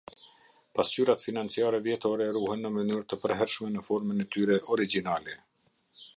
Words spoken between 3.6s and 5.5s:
në formën e tyre origjinale.